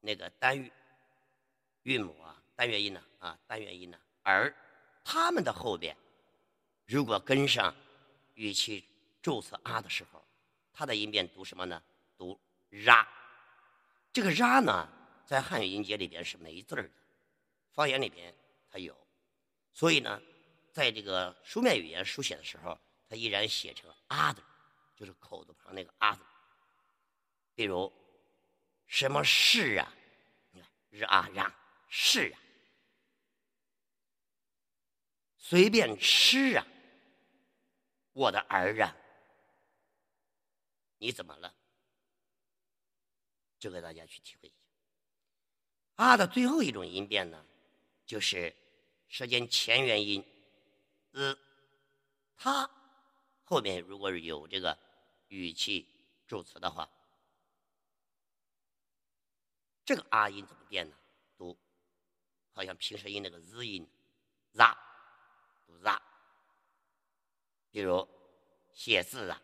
[0.00, 0.70] 那个单韵
[1.82, 4.54] 韵母啊、单元音呢啊、单元音呢，而
[5.02, 5.96] 它们的后边
[6.86, 7.74] 如果跟上
[8.34, 8.84] 语气
[9.20, 10.24] 助词啊的时候，
[10.72, 11.82] 它的音变读什么呢？
[12.16, 12.38] 读
[12.70, 13.08] r。
[14.12, 14.88] 这个 r 呢，
[15.26, 16.90] 在汉语音节里边是没字儿的，
[17.74, 18.34] 方言里边
[18.70, 18.96] 它有。
[19.72, 20.22] 所以呢，
[20.72, 24.42] 在这个书面语言书写的时候，它依然写成啊的，
[24.96, 26.18] 就是口字旁那个啊。
[27.54, 27.92] 比如，
[28.86, 29.92] 什么是啊？
[30.52, 31.52] 你看日啊让
[31.88, 32.40] 是啊，
[35.36, 36.66] 随便吃啊，
[38.12, 38.96] 我的儿啊，
[40.98, 41.54] 你怎么了？
[43.58, 44.56] 就给大家去体会一下。
[45.96, 47.46] 啊的最后一种音变呢，
[48.06, 48.54] 就是。
[49.06, 50.24] 舌尖前元音
[51.12, 51.38] ，z，
[52.36, 52.68] 它
[53.44, 54.76] 后面如果有这个
[55.28, 55.86] 语气
[56.26, 56.90] 助词的话，
[59.84, 60.96] 这个啊音怎么变呢？
[61.36, 61.56] 读，
[62.50, 63.88] 好像平舌音那个 z 音
[64.52, 64.64] ，z，
[65.64, 66.02] 读 z。
[67.70, 68.08] 比如
[68.72, 69.40] 写字啊，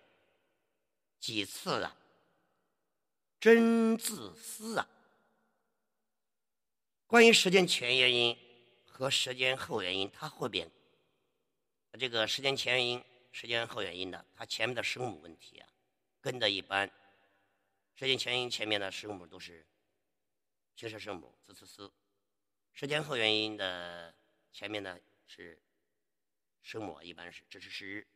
[1.20, 1.96] 几次啊，
[3.38, 4.88] 真自私啊。
[7.06, 8.36] 关于舌尖前元音。
[9.00, 10.70] 和舌尖后元音，它后边
[11.98, 15.66] 这个舌尖前元音、舌尖后元音的，它前面的声母问题啊，
[16.20, 16.86] 跟的一般。
[17.94, 19.66] 舌尖前元音前面的声母都是
[20.74, 21.90] 平舌声母 z、c、s，
[22.74, 24.14] 舌尖后元音的
[24.52, 25.58] 前面呢是
[26.60, 28.06] 声母，一般是 zh、ch、sh。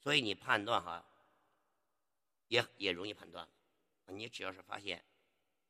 [0.00, 1.06] 所以你判断哈，
[2.48, 3.48] 也也容易判断。
[4.06, 5.04] 你只要是发现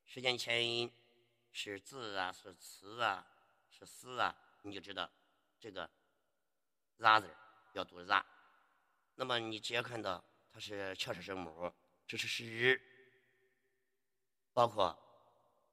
[0.06, 0.90] 舌尖前元音
[1.52, 3.26] 是字啊，是词啊，
[3.68, 4.34] 是思啊。
[4.66, 5.08] 你就知道
[5.60, 5.88] 这个
[6.98, 7.28] “za” 字
[7.74, 8.24] 要读 “za”，
[9.14, 11.70] 那么你只要看到它是翘舌声母，
[12.06, 12.80] 这是是，
[14.54, 14.98] 包括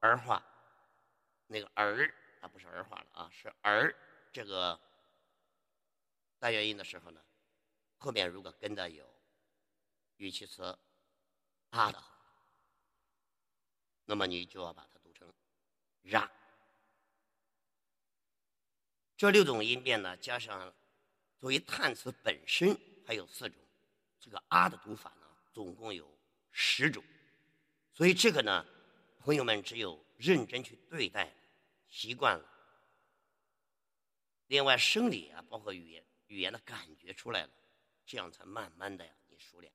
[0.01, 0.43] 儿化
[1.47, 3.95] 那个儿，它不是儿化了啊，是儿
[4.33, 4.77] 这个
[6.37, 7.23] 单元音的时候呢，
[7.97, 9.09] 后面如果跟的有
[10.17, 10.77] 语气词
[11.71, 12.03] “啊”的，
[14.03, 15.33] 那么你就要把它读成
[16.03, 16.29] “ra”。
[19.21, 20.73] 这六种音变呢，加上
[21.37, 23.61] 作为叹词本身还有四种，
[24.19, 26.11] 这个啊的读法呢，总共有
[26.51, 27.03] 十种。
[27.93, 28.65] 所以这个呢，
[29.19, 31.31] 朋友们只有认真去对待，
[31.87, 32.45] 习惯了，
[34.47, 37.49] 另外生理啊，包括语言语言的感觉出来了，
[38.07, 39.71] 这样才慢慢的呀，你熟练。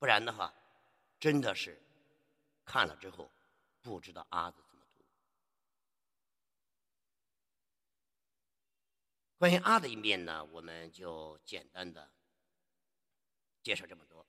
[0.00, 0.52] 不然的话，
[1.20, 1.80] 真的是
[2.64, 3.30] 看了之后
[3.80, 4.60] 不知道啊字。
[9.40, 12.12] 关于“啊”的一面呢，我们就简单的
[13.62, 14.26] 介绍这么多。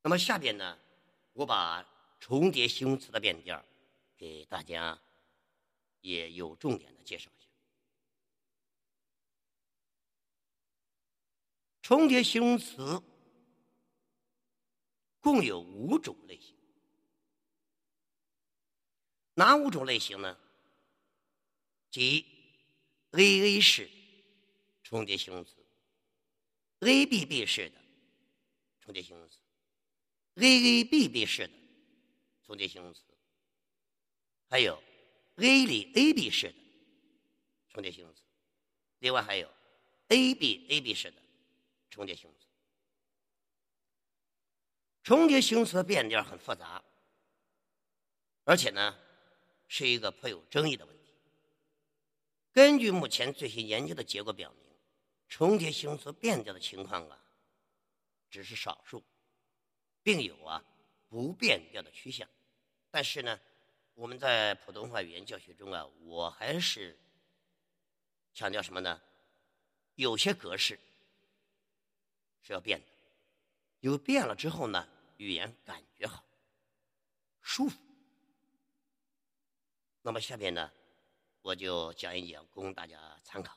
[0.00, 0.78] 那么下边呢，
[1.34, 1.86] 我把
[2.18, 3.62] 重叠形容词的变调
[4.16, 4.98] 给大家
[6.00, 7.50] 也有重点的介绍一下。
[11.82, 13.02] 重叠形容词
[15.20, 16.56] 共有五种类型，
[19.34, 20.38] 哪五种类型呢？
[21.90, 22.35] 即
[23.16, 23.90] A A 式
[24.82, 25.56] 重叠形容词
[26.80, 27.76] ，A B B 式的
[28.80, 29.38] 重叠形容词
[30.34, 31.54] ，A A B B 式的
[32.44, 33.02] 重叠形容词，
[34.48, 34.82] 还有
[35.36, 36.54] A 里 A B 式的
[37.70, 38.22] 重叠形容词，
[38.98, 39.50] 另外还有
[40.08, 41.22] A B A B 式的
[41.90, 42.46] 重叠形容词。
[45.02, 46.84] 重叠形容词的变调很复杂，
[48.44, 48.98] 而且呢，
[49.68, 50.95] 是一个颇有争议的问题。
[52.56, 54.64] 根据目前最新研究的结果表明，
[55.28, 57.22] 重叠形容词变调的情况啊，
[58.30, 59.04] 只是少数，
[60.02, 60.64] 并有啊
[61.06, 62.26] 不变调的趋向。
[62.90, 63.38] 但是呢，
[63.92, 66.98] 我们在普通话语言教学中啊，我还是
[68.32, 69.02] 强调什么呢？
[69.96, 70.80] 有些格式
[72.40, 72.86] 是要变的，
[73.80, 74.88] 有变了之后呢，
[75.18, 76.24] 语言感觉好、
[77.42, 77.78] 舒服。
[80.00, 80.72] 那么下面呢？
[81.46, 83.56] 我就讲一讲，供大家参考。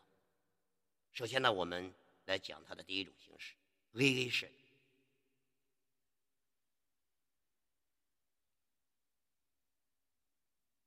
[1.12, 1.92] 首先呢，我们
[2.26, 3.56] 来讲它的第一种形式
[3.94, 4.52] ，V A 式。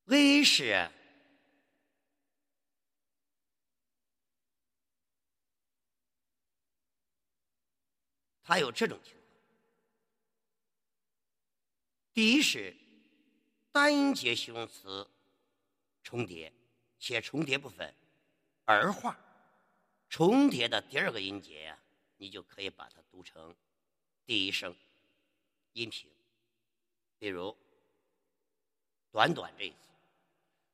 [0.04, 0.90] V A 式，
[8.44, 9.24] 它有这种情况：
[12.12, 12.76] 第一是
[13.72, 15.10] 单音节形容词
[16.04, 16.52] 重叠，
[17.02, 17.92] 且重叠部分
[18.64, 19.18] 儿化。
[20.08, 21.76] 重叠的第二个音节呀，
[22.16, 23.56] 你就可以把它读成
[24.24, 24.72] 第一声
[25.72, 26.08] 音平。
[27.18, 27.56] 比如
[29.10, 29.88] “短短”这一次，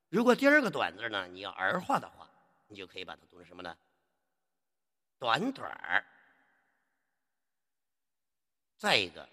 [0.09, 2.29] 如果第二个“短”字呢，你要儿化的话，
[2.67, 3.75] 你就可以把它读成什么呢
[5.17, 6.05] ？“短短儿”。
[8.77, 9.27] 再一个，“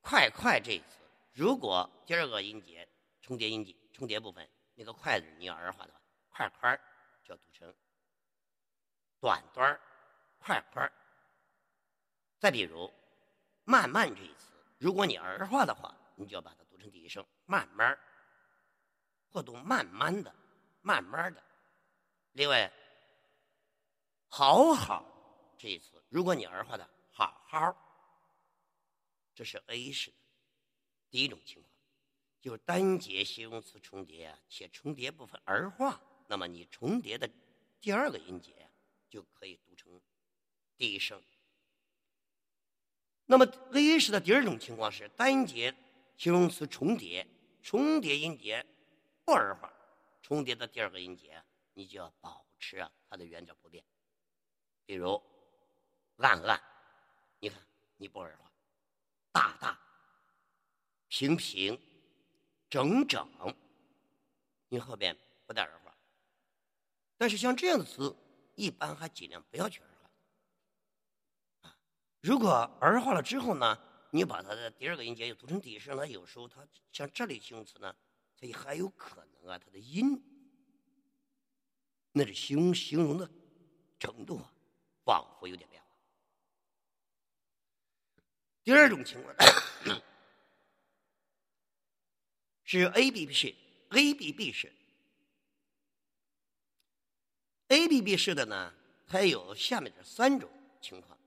[0.00, 0.96] 快快”这一次，
[1.34, 2.88] 如果第二个音节
[3.20, 5.97] 重叠音节重叠部分那个“快”字你要儿化的话
[6.38, 6.80] ，“快快”
[7.24, 7.74] 就要读成。
[9.18, 9.80] 短短
[10.38, 10.90] 快快
[12.38, 12.92] 再比如
[13.64, 17.98] “慢慢”这一词，如果你儿化的话，你就要把它读成第一声“慢慢”，
[19.32, 20.32] 或读“慢慢的
[20.80, 21.42] ”“慢慢的”。
[22.30, 22.72] 另外
[24.30, 25.04] ，“好好”
[25.58, 27.76] 这一词，如果你儿化的“好好”，
[29.34, 30.16] 这是 A 式的
[31.10, 31.74] 第一种情况，
[32.40, 37.28] 就是单节形容词重叠啊，且重叠部分儿化，那么你重叠的
[37.80, 38.54] 第二个音节。
[39.10, 39.98] 就可以读成
[40.76, 41.22] 第一声。
[43.24, 45.74] 那么 A 式的第二种情况是单音节
[46.18, 47.26] 形容词重叠，
[47.62, 48.66] 重叠音节
[49.24, 49.72] 不儿化，
[50.20, 53.82] 重叠的第二个音节你就要保持啊它的原调不变。
[54.84, 55.22] 比如
[56.18, 56.62] 暗暗，
[57.40, 57.58] 你看
[57.96, 58.52] 你不儿化，
[59.32, 59.80] 大大、
[61.08, 61.80] 平平、
[62.68, 63.26] 整整，
[64.68, 65.87] 你后边不带儿化。
[67.18, 68.16] 但是像这样的词。
[68.60, 70.10] 一般还尽量不要去儿化，
[71.68, 71.78] 啊，
[72.20, 72.50] 如果
[72.80, 73.78] 儿化了之后呢，
[74.10, 77.94] 你把它的第二个音节又读成第一声，它有时候它像这类形容词呢，
[78.36, 80.20] 它也还有可能啊，它的音，
[82.10, 83.30] 那是形形容的
[84.00, 84.52] 程度啊，
[85.04, 85.88] 仿佛有点变化。
[88.64, 89.32] 第二种情况
[92.64, 93.54] 是 A B B 式
[93.90, 94.72] ，A B B 式。
[97.68, 98.74] A B B 式的呢，
[99.06, 100.50] 它有下面这三种
[100.80, 101.18] 情况。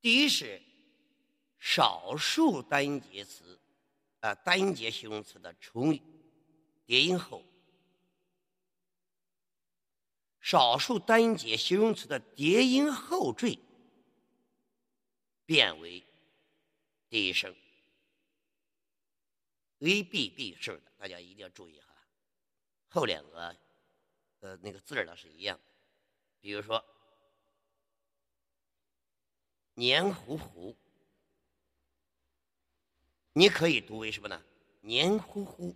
[0.00, 0.62] 第一是
[1.58, 3.58] 少数单音节词，
[4.20, 5.98] 啊，单音节形容词的重
[6.84, 7.42] 叠音后，
[10.40, 13.58] 少数单音节形容词的叠音后缀
[15.46, 16.04] 变为
[17.08, 17.54] 第一声。
[19.78, 21.86] A B B 式的，大家一定要注意哈，
[22.88, 23.56] 后两个。
[24.46, 25.58] 呃，那个字儿呢是一样，
[26.38, 26.84] 比如说
[29.74, 30.76] “黏糊糊”，
[33.34, 34.40] 你可以读为什么呢
[34.82, 35.74] ？“黏糊糊”，“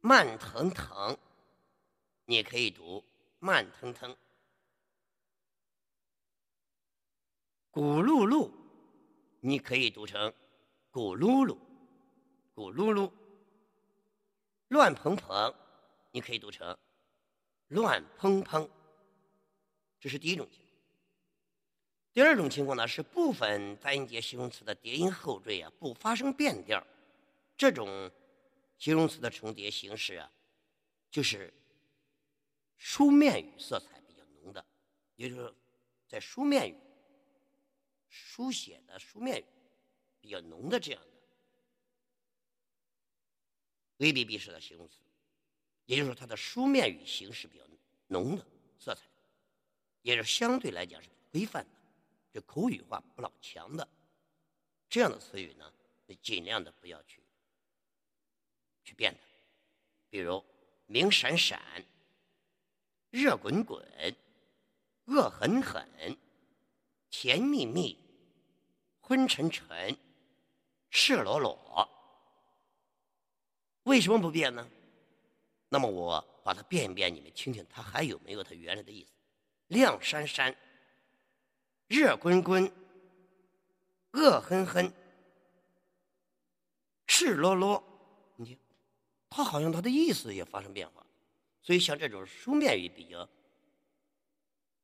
[0.00, 1.18] 慢腾腾”，
[2.24, 3.04] 你可以读
[3.40, 4.16] “慢腾腾
[7.70, 8.50] ”，“咕噜噜”，
[9.40, 10.32] 你可以读成
[10.90, 11.58] “咕噜噜
[12.56, 13.12] ”，“咕噜噜
[14.68, 15.54] ”，“乱蓬蓬”。
[16.10, 16.76] 你可以读成
[17.68, 18.68] “乱砰砰”，
[20.00, 20.68] 这是第一种情况。
[22.12, 26.84] 第二种情况呢，是部分单音节形容词的叠音后缀啊不发生变调，
[27.56, 28.10] 这种
[28.78, 30.32] 形容词的重叠形式啊，
[31.10, 31.52] 就是
[32.76, 34.64] 书面语色彩比较浓的，
[35.16, 35.54] 也就是
[36.08, 36.76] 在书面语
[38.08, 39.44] 书写的书面语
[40.20, 41.08] 比较浓的这样的
[43.98, 44.96] VBB 式的形容词。
[45.88, 47.64] 也就是说，它的书面语形式比较
[48.08, 48.46] 浓的
[48.78, 49.06] 色彩，
[50.02, 51.70] 也是相对来讲是规范的，
[52.30, 53.88] 就口语化不老强的
[54.86, 55.72] 这样的词语呢，
[56.20, 57.22] 尽量的不要去
[58.84, 59.20] 去变它。
[60.10, 60.44] 比如
[60.84, 61.58] 明闪闪、
[63.08, 63.82] 热滚滚、
[65.06, 65.88] 恶狠狠、
[67.08, 67.96] 甜蜜蜜、
[69.00, 69.96] 昏沉沉、
[70.90, 71.88] 赤裸裸，
[73.84, 74.70] 为什么不变呢？
[75.70, 79.10] 那么我把它变一变，你们听听，它还有没有它原来的意思？
[79.66, 80.56] 亮闪闪、
[81.88, 82.72] 热滚滚、
[84.12, 84.90] 恶狠狠、
[87.06, 87.84] 赤裸裸，
[88.36, 88.58] 你听，
[89.28, 91.04] 它好像它的意思也发生变化。
[91.62, 93.28] 所以像这种书面语比较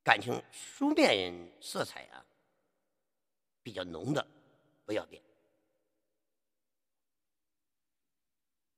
[0.03, 2.23] 感情、书面色彩啊
[3.63, 4.27] 比较浓的，
[4.85, 5.23] 不要变。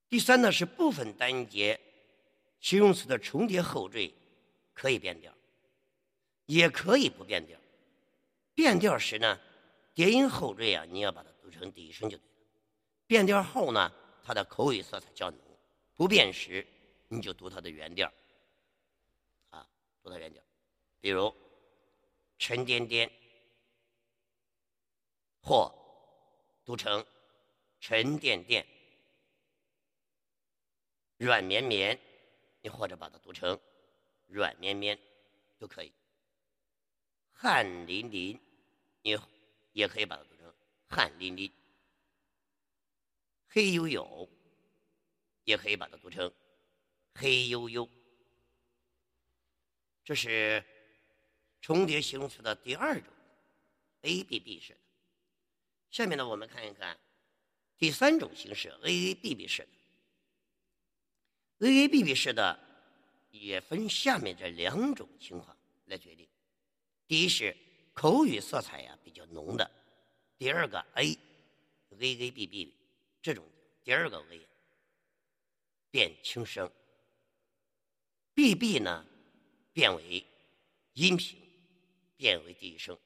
[0.08, 1.80] 第三呢是部分单音节。
[2.66, 4.12] 形容词的重叠后缀
[4.74, 5.32] 可以变调，
[6.46, 7.56] 也可以不变调。
[8.54, 9.40] 变调时呢，
[9.94, 12.34] 叠音后缀啊，你要把它读成第一声就对了。
[13.06, 15.40] 变调后呢，它的口语色彩较浓。
[15.94, 16.66] 不变时，
[17.06, 18.12] 你就读它的原调，
[19.50, 19.64] 啊，
[20.02, 20.42] 读它原调。
[21.00, 21.32] 比如
[22.36, 23.08] 沉甸甸，
[25.40, 25.72] 或
[26.64, 27.06] 读成
[27.78, 28.66] 沉甸甸。
[31.18, 31.96] 软绵绵，
[32.66, 33.56] 你或者把它读成
[34.26, 34.98] 软绵绵，
[35.56, 35.92] 都可以。
[37.30, 38.36] 汗淋淋，
[39.02, 39.16] 你
[39.70, 40.52] 也可以把它读成
[40.88, 41.48] 汗淋淋。
[43.46, 44.28] 黑黝黝，
[45.44, 46.28] 也可以把它读成
[47.14, 47.88] 黑黝黝。
[50.02, 50.64] 这是
[51.60, 53.12] 重叠形容词的第二种
[54.00, 54.80] ，A B B 式的。
[55.92, 56.98] 下面呢，我们看一看
[57.76, 59.68] 第三种形式 A A B B 式的。
[61.60, 62.58] A A B B 式的
[63.30, 66.28] 也分下面这两种情况来决定。
[67.06, 67.56] 第一是
[67.94, 69.70] 口语色彩呀比较浓的，
[70.36, 71.16] 第二个 A
[71.98, 72.74] A A B B
[73.22, 73.44] 这种
[73.82, 74.46] 第二个 A
[75.90, 76.70] 变轻声
[78.34, 79.06] ，B B 呢
[79.72, 80.26] 变为
[80.92, 81.40] 音频，
[82.16, 82.98] 变为第一声。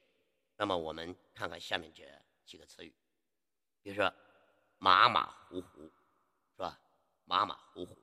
[0.57, 2.03] 那么我们看看下面这
[2.45, 2.93] 几个词语，
[3.81, 4.13] 比如说
[4.77, 6.77] 马马虎虎，是吧？
[7.23, 7.97] 马马虎虎。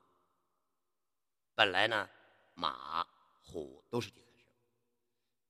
[1.59, 2.09] 本来呢，
[2.55, 3.05] 马、
[3.43, 4.47] 虎都是第三声，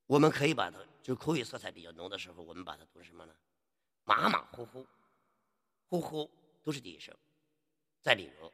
[0.07, 3.37] 我们可以把它，就口语色彩比较浓的时候，我们把它读成什么呢？
[4.05, 4.87] 马马虎虎，
[5.85, 6.31] 呼呼
[6.65, 7.15] 都是第一声。
[8.01, 8.51] 再比如，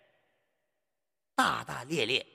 [1.36, 2.26] 大大咧咧，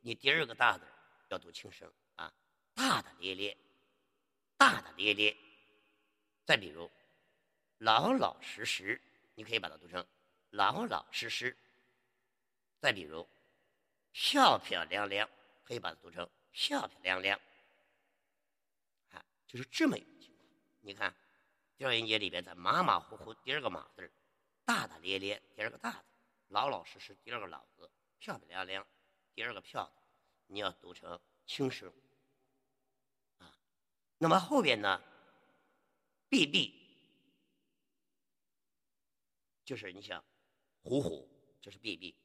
[0.00, 0.84] 你第二个大字
[1.28, 2.32] 要读轻声啊，
[2.72, 3.56] 大大咧咧，
[4.56, 5.36] 大大咧咧。
[6.44, 6.88] 再比如，
[7.78, 9.00] 老老实实，
[9.34, 10.06] 你可以把它读成
[10.50, 11.56] 老老实实。
[12.78, 13.28] 再比如。
[14.18, 15.28] 漂漂亮亮，
[15.62, 17.38] 可以把它读成漂漂亮亮，
[19.10, 20.48] 啊，就是这么一个情况。
[20.80, 21.14] 你看，
[21.76, 24.10] 调音节里边，咱马马虎虎第二个马字
[24.64, 25.98] 大大咧咧第二个大字，
[26.48, 28.86] 老老实实第二个老字，漂漂亮亮
[29.34, 29.92] 第二个漂，
[30.46, 31.92] 你要读成轻声，
[33.36, 33.54] 啊，
[34.16, 34.98] 那么后边呢
[36.30, 36.72] ，b b，
[39.62, 40.24] 就是你想，
[40.82, 41.28] 虎虎，
[41.60, 42.16] 这是 b b，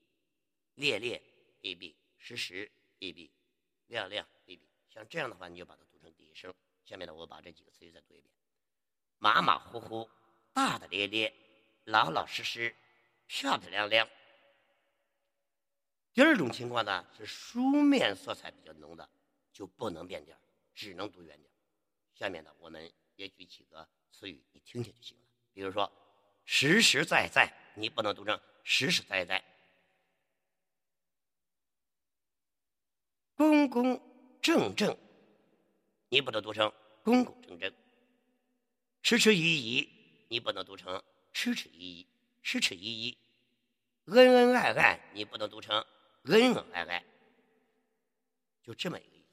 [0.76, 1.22] 烈烈。
[1.62, 3.32] Ab 实时 ab
[3.88, 4.60] 亮亮 ab
[4.90, 6.54] 像这样的话，你就把它读成第一声。
[6.84, 8.34] 下面呢，我把这几个词语再读一遍：
[9.20, 10.10] 马马虎虎、
[10.54, 11.34] 大大咧咧、
[11.86, 12.76] 老老实实、
[13.28, 14.10] 漂漂亮亮。
[16.14, 19.10] 第二种情况呢，是书面色彩比较浓的，
[19.54, 20.38] 就不能变调，
[20.74, 21.50] 只能读原调。
[22.14, 25.24] 下面呢，我们也举几个词语，你听听就行了。
[25.54, 25.90] 比如说，
[26.44, 29.42] 实实在在，你不能读成实实在在。
[33.42, 34.00] 公公
[34.40, 34.96] 正正，
[36.10, 36.72] 你不能读成
[37.02, 37.72] 公公正正；
[39.02, 39.90] 迟迟疑疑，
[40.28, 41.02] 你不能读成
[41.34, 42.06] 迟迟疑疑；
[42.44, 43.18] 迟迟疑疑，
[44.06, 45.84] 恩恩爱爱，你不能读成
[46.26, 47.04] 恩恩爱爱。
[48.62, 49.26] 就这么一个意思。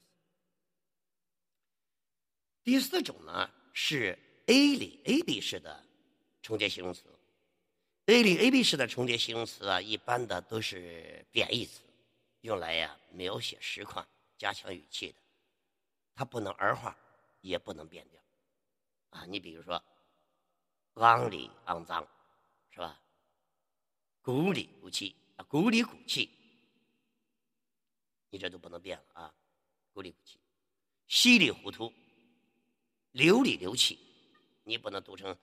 [2.63, 5.85] 第四种呢是 A 里 A B 式的
[6.41, 7.03] 重叠形容词。
[8.07, 11.81] A 里 A B 式的重叠形容词啊，一般的都是贬义词。
[12.41, 15.19] 用来呀描写实况、加强语气的，
[16.15, 16.97] 它不能儿化，
[17.41, 18.21] 也不能变调，
[19.09, 19.83] 啊，你比如说，
[20.95, 22.07] 肮里肮脏，
[22.69, 23.01] 是吧？
[24.21, 26.29] 鼓里鼓气啊，鼓里鼓气，
[28.29, 29.33] 你这都不能变了啊，
[29.91, 30.39] 鼓里鼓气，
[31.07, 31.91] 稀里糊涂，
[33.11, 33.99] 流里流气，
[34.63, 35.35] 你不能读成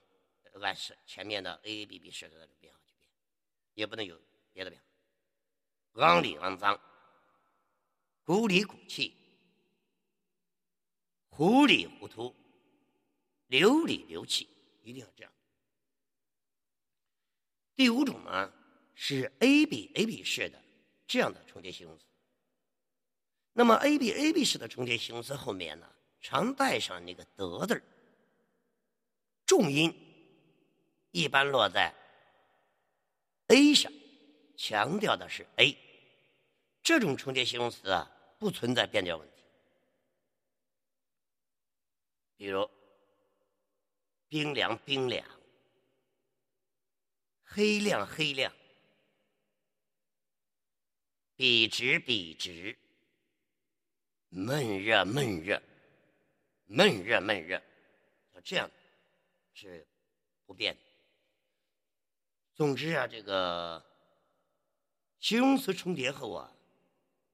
[0.61, 3.11] 按是前面的 A A B B 式的那种变化去变，
[3.73, 4.19] 也不能有
[4.53, 4.86] 别的变化。
[5.97, 6.79] 肮里肮脏，
[8.23, 9.13] 鼓里鼓气，
[11.29, 12.35] 糊里糊涂，
[13.47, 14.47] 流里流气，
[14.83, 15.33] 一定要这样。
[17.75, 18.53] 第五种呢
[18.95, 20.63] 是 A B A B 式的
[21.07, 22.05] 这样的重叠形容词。
[23.53, 25.91] 那么 A B A B 式的重叠形容词后面呢，
[26.21, 27.83] 常带上那个德字儿，
[29.47, 29.91] 重音
[31.11, 31.93] 一般落在
[33.47, 33.91] A 上，
[34.55, 35.86] 强调的是 A。
[36.87, 38.09] 这种重叠形容词啊，
[38.39, 39.43] 不存在变调问题。
[42.37, 42.65] 比如，
[44.29, 45.27] 冰凉冰凉，
[47.43, 48.53] 黑亮黑亮，
[51.35, 52.79] 笔直笔直，
[54.29, 55.61] 闷热闷热，
[56.67, 57.61] 闷热闷热，
[58.31, 58.71] 像这样
[59.51, 59.85] 是
[60.45, 60.81] 不变的。
[62.53, 63.85] 总之啊，这个
[65.19, 66.53] 形容词重叠后啊。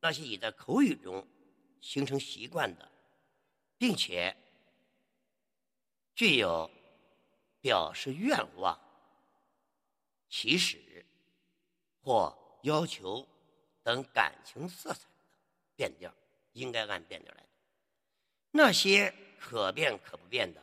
[0.03, 1.25] 那些已在口语中
[1.79, 2.91] 形成习惯的，
[3.77, 4.35] 并且
[6.13, 6.69] 具有
[7.61, 8.77] 表示愿望、
[10.27, 11.05] 起始
[12.01, 13.25] 或要求
[13.81, 15.07] 等感情色彩的
[15.77, 16.13] 变调，
[16.51, 17.47] 应该按变调来。
[18.51, 20.61] 那些可变可不变的，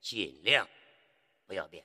[0.00, 0.68] 尽量
[1.46, 1.84] 不要变。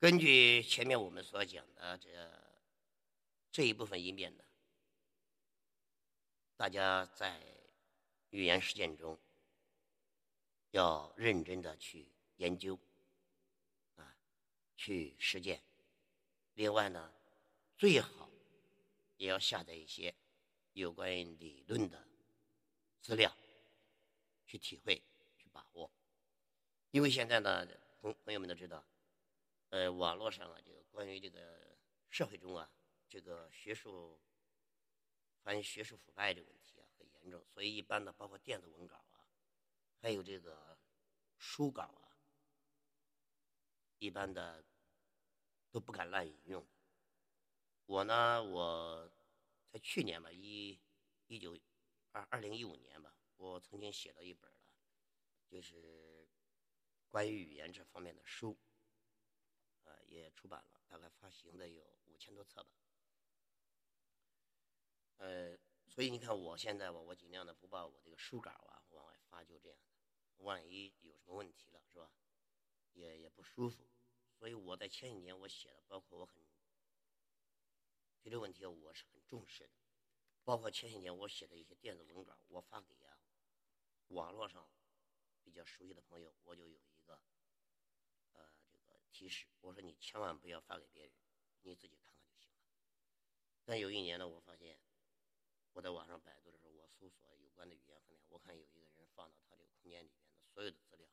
[0.00, 2.08] 根据前面我们所讲的这
[3.50, 4.44] 这一部分音变呢，
[6.56, 7.42] 大家在
[8.30, 9.18] 语言实践中
[10.70, 12.78] 要认真的去研究
[13.96, 14.16] 啊，
[14.76, 15.60] 去实践。
[16.54, 17.12] 另外呢，
[17.76, 18.30] 最好
[19.16, 20.14] 也要下载一些
[20.74, 22.06] 有关于理论的
[23.02, 23.36] 资料，
[24.46, 25.02] 去体会、
[25.36, 25.90] 去把握。
[26.92, 27.66] 因为现在呢，
[28.00, 28.84] 朋朋友们都知道。
[29.70, 31.76] 呃，网络上啊，这个关于这个
[32.08, 32.70] 社会中啊，
[33.06, 34.18] 这个学术，
[35.42, 37.44] 反学术腐败这个问题啊，很严重。
[37.46, 39.28] 所以一般的，包括电子文稿啊，
[40.00, 40.78] 还有这个
[41.36, 42.16] 书稿啊，
[43.98, 44.64] 一般的
[45.70, 46.66] 都不敢滥引用。
[47.84, 49.12] 我呢，我
[49.70, 50.80] 在去年吧，一
[51.26, 51.58] 一九
[52.12, 54.72] 二二零一五年吧，我曾经写了一本了，
[55.46, 56.26] 就是
[57.10, 58.58] 关于语言这方面的书。
[60.08, 62.70] 也出版了，大概发行的有五千多册吧。
[65.18, 65.56] 呃，
[65.86, 70.44] 所以你看，我现在我我尽量的不把我这个书稿啊往外发，就这样的。
[70.44, 72.12] 万一有什么问题了，是吧？
[72.92, 73.88] 也也不舒服。
[74.38, 76.40] 所以我在前几年我写的，包括我很
[78.22, 79.70] 对这个问题我是很重视的。
[80.44, 83.18] 包括前几年我写的一些电子文稿，我发给啊
[84.08, 84.70] 网络上
[85.42, 86.78] 比较熟悉的朋友，我就有。
[89.18, 91.12] 提示我说：“你千万不要发给别人，
[91.62, 92.62] 你自己看看就行了。”
[93.66, 94.78] 但有一年呢，我发现
[95.72, 101.08] 我在网上百度的时候，我搜索有关的语言分量，我看有一个人放到他这个空间里面的所有的资料，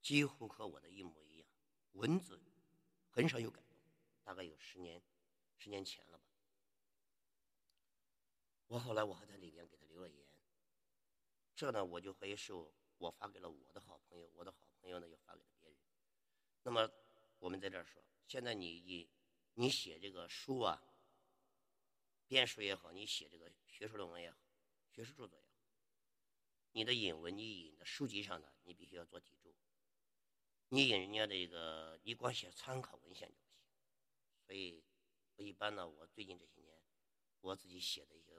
[0.00, 1.48] 几乎和我的一模一样，
[1.94, 2.40] 文字
[3.10, 3.76] 很少有改动，
[4.22, 5.02] 大概有十年
[5.58, 6.24] 十年前了吧。
[8.68, 10.24] 我后来我还在里边给他留了言，
[11.56, 15.76] 这呢我就怀疑是我发给了我的好朋友，我的好朋友呢又发给了别人，
[16.62, 16.88] 那么。
[17.38, 19.08] 我们在这儿说，现在你你
[19.54, 20.82] 你写这个书啊，
[22.26, 24.38] 编书也好，你写这个学术论文也好，
[24.90, 25.50] 学术著作也好，
[26.72, 29.54] 你的引文你引的书籍上的，你必须要做题注。
[30.70, 33.64] 你引人家的一个，你光写参考文献就不行。
[34.44, 34.82] 所以，
[35.36, 36.82] 我一般呢，我最近这些年，
[37.40, 38.32] 我自己写的一些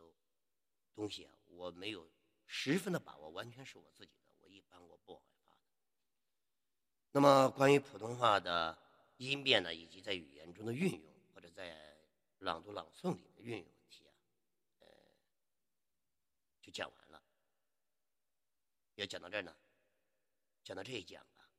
[0.94, 2.12] 东西啊，我没有
[2.46, 5.62] 十分的把握，完全是我自己的，我一般我不往外发的。
[7.12, 8.87] 那么，关于普通话的。
[9.18, 11.98] 音变呢，以及在语言中的运用，或者在
[12.40, 14.14] 朗读朗诵里的运用问题啊，
[14.80, 14.88] 呃，
[16.62, 17.24] 就讲完了。
[18.96, 19.56] 要讲到这儿呢，
[20.64, 21.50] 讲到这一讲啊，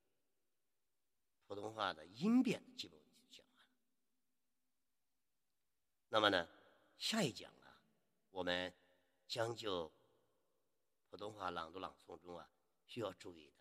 [1.47, 3.73] 普通话的音变的基本问题就讲完了。
[6.09, 6.49] 那么呢，
[6.97, 7.83] 下一讲啊，
[8.31, 8.73] 我们
[9.27, 9.93] 将就
[11.11, 12.51] 普通话朗读朗诵中啊
[12.87, 13.57] 需要注意的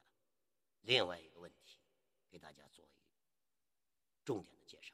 [0.81, 1.79] 另外一个问题，
[2.29, 2.96] 给大家做一。
[4.27, 4.93] 重点的介绍，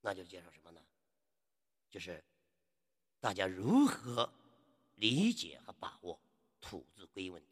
[0.00, 0.82] 那就介绍什么呢？
[1.88, 2.20] 就是
[3.20, 4.28] 大家如何
[4.96, 6.20] 理解和把握
[6.60, 7.48] 土字归音问题。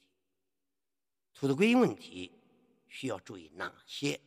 [1.34, 2.32] 土字归音问题
[2.88, 4.20] 需要注意哪些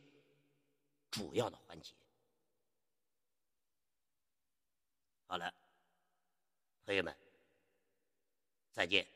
[1.10, 1.92] 主要的环节？
[5.26, 5.52] 好了，
[6.86, 7.14] 朋友们，
[8.72, 9.06] 再见。